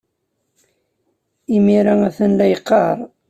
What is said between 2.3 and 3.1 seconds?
la yeqqar.